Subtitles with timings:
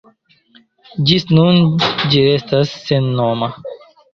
[1.09, 1.61] Ĝis nun,
[2.15, 3.53] ĝi restas sennoma.